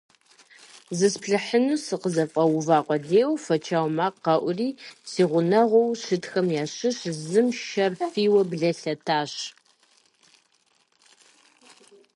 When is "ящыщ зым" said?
6.61-7.47